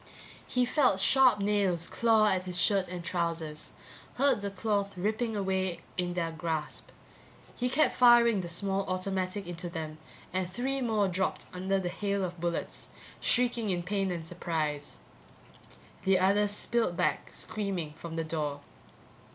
He 0.47 0.65
felt 0.65 0.99
sharp 0.99 1.37
nails 1.41 1.87
claw 1.87 2.25
at 2.29 2.45
his 2.45 2.59
shirt 2.59 2.87
and 2.87 3.03
trousers, 3.05 3.71
heard 4.15 4.41
the 4.41 4.49
cloth 4.49 4.97
ripping 4.97 5.35
away 5.37 5.81
in 5.95 6.15
their 6.15 6.31
grasp. 6.31 6.87
He 7.55 7.69
kept 7.69 7.93
firing 7.95 8.41
the 8.41 8.49
small 8.49 8.83
automatic 8.87 9.45
into 9.45 9.69
them, 9.69 9.99
and 10.33 10.49
three 10.49 10.81
more 10.81 11.07
dropped 11.07 11.45
under 11.53 11.79
the 11.79 11.89
hail 11.89 12.23
of 12.25 12.41
bullets, 12.41 12.89
shrieking 13.19 13.69
in 13.69 13.83
pain 13.83 14.09
and 14.11 14.25
surprise. 14.25 14.97
The 16.01 16.17
others 16.17 16.49
spilled 16.49 16.97
back, 16.97 17.31
screaming, 17.31 17.93
from 17.95 18.15
the 18.15 18.23
door. 18.23 18.61